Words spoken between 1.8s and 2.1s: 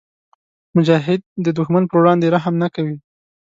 پر